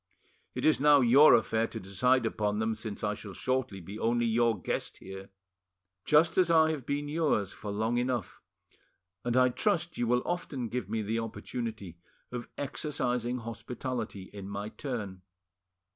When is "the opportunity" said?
11.03-11.99